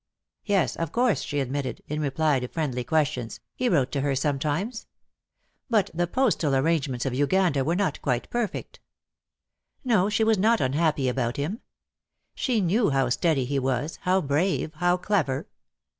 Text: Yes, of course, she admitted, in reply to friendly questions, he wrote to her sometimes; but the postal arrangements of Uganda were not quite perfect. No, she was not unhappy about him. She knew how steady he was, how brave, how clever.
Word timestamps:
Yes, 0.45 0.75
of 0.77 0.91
course, 0.91 1.21
she 1.21 1.39
admitted, 1.39 1.83
in 1.87 2.01
reply 2.01 2.39
to 2.39 2.47
friendly 2.47 2.83
questions, 2.83 3.39
he 3.53 3.69
wrote 3.69 3.91
to 3.91 4.01
her 4.01 4.15
sometimes; 4.15 4.87
but 5.69 5.91
the 5.93 6.07
postal 6.07 6.55
arrangements 6.55 7.05
of 7.05 7.13
Uganda 7.13 7.63
were 7.63 7.75
not 7.75 8.01
quite 8.01 8.27
perfect. 8.31 8.79
No, 9.83 10.09
she 10.09 10.23
was 10.23 10.39
not 10.39 10.59
unhappy 10.59 11.07
about 11.07 11.37
him. 11.37 11.61
She 12.33 12.61
knew 12.61 12.89
how 12.89 13.09
steady 13.09 13.45
he 13.45 13.59
was, 13.59 13.97
how 14.01 14.21
brave, 14.21 14.73
how 14.73 14.97
clever. 14.97 15.47